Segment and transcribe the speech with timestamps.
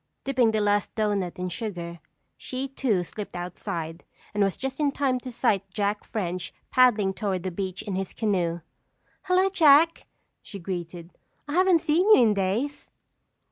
[0.23, 1.99] Dipping the last doughnut in sugar,
[2.35, 7.43] she too slipped outside and was just in time to sight Jack French paddling toward
[7.43, 8.61] the beach in his canoe.
[9.25, 10.07] "Hello, Jack,"
[10.41, 11.11] she greeted,
[11.47, 12.89] "I haven't seen you in days."